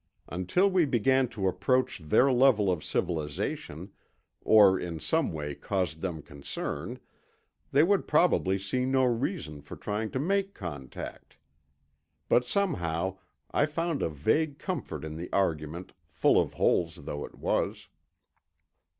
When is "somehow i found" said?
12.45-14.01